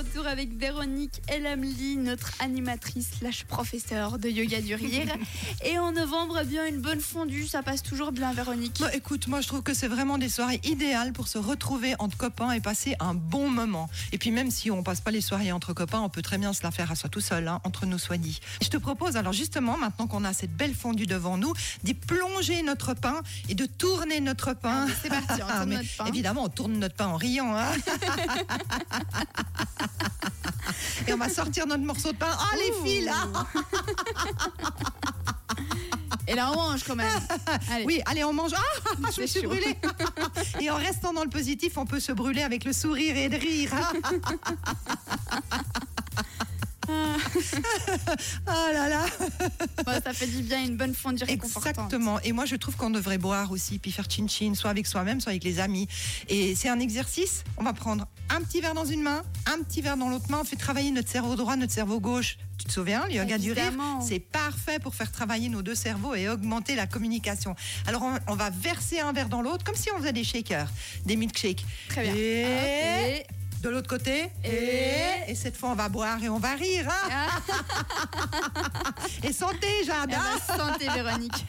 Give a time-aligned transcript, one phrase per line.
[0.00, 5.14] retour avec Véronique Elamli, notre animatrice slash professeure de yoga du rire.
[5.64, 8.78] Et en novembre, eh bien une bonne fondue, ça passe toujours bien, Véronique.
[8.80, 12.16] Bah, écoute, moi je trouve que c'est vraiment des soirées idéales pour se retrouver entre
[12.16, 13.90] copains et passer un bon moment.
[14.12, 16.54] Et puis même si on passe pas les soirées entre copains, on peut très bien
[16.54, 18.40] se la faire à soi tout seul, hein, entre nous soit dit.
[18.62, 21.52] Je te propose alors justement, maintenant qu'on a cette belle fondue devant nous,
[21.84, 23.20] d'y plonger notre pain
[23.50, 24.86] et de tourner notre pain.
[25.02, 26.04] C'est parti, on tourne Mais notre pain.
[26.06, 27.54] Évidemment, on tourne notre pain en riant.
[27.54, 27.66] hein.
[31.10, 32.28] et on va sortir notre morceau de pain.
[32.30, 33.26] Ah les filles là
[36.28, 37.08] Et là, on mange quand même.
[37.72, 37.84] Allez.
[37.84, 38.52] Oui, allez, on mange.
[38.56, 38.60] Ah,
[39.16, 39.48] je me suis chaud.
[39.48, 39.76] brûlée.
[40.60, 43.36] Et en restant dans le positif, on peut se brûler avec le sourire et le
[43.36, 43.72] rire.
[48.46, 49.06] Ah là là.
[49.94, 51.66] Bon, ça fait du bien, une bonne fondue réconfortante.
[51.76, 52.20] Exactement.
[52.20, 55.30] Et moi, je trouve qu'on devrait boire aussi, puis faire chin-chin, soit avec soi-même, soit
[55.30, 55.88] avec les amis.
[56.28, 57.44] Et c'est un exercice.
[57.56, 60.38] On va prendre un petit verre dans une main, un petit verre dans l'autre main.
[60.40, 62.36] On fait travailler notre cerveau droit, notre cerveau gauche.
[62.58, 63.72] Tu te souviens, le yoga du rire,
[64.06, 67.54] c'est parfait pour faire travailler nos deux cerveaux et augmenter la communication.
[67.86, 70.68] Alors, on, on va verser un verre dans l'autre, comme si on faisait des shakers,
[71.06, 71.64] des milkshakes.
[71.88, 72.14] Très bien.
[72.14, 73.26] Et et-
[73.62, 74.30] de l'autre côté.
[74.44, 76.88] Et- Et cette fois, on va boire et on va rire.
[76.90, 77.28] hein.
[79.22, 80.10] et santé, Jade.
[80.10, 80.38] Eh hein.
[80.48, 81.44] ben, santé Véronique.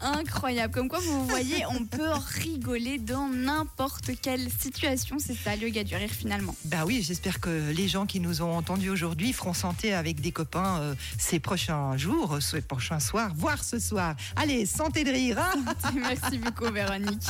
[0.00, 0.74] Incroyable.
[0.74, 2.10] Comme quoi, vous voyez, on peut
[2.42, 5.16] rigoler dans n'importe quelle situation.
[5.18, 6.54] C'est ça, le yoga du rire finalement.
[6.66, 10.32] Bah oui, j'espère que les gens qui nous ont entendus aujourd'hui feront santé avec des
[10.32, 14.14] copains euh, ces prochains jours, ces prochains soirs, voire ce soir.
[14.36, 15.38] Allez, santé de rire.
[15.38, 15.64] hein.
[15.94, 17.22] Merci beaucoup Véronique.